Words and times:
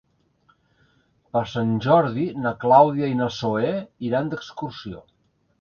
Per 1.35 1.43
Sant 1.51 1.75
Jordi 1.87 2.25
na 2.47 2.55
Clàudia 2.65 3.13
i 3.13 3.21
na 3.23 3.31
Zoè 3.39 3.77
iran 4.11 4.33
d'excursió. 4.33 5.07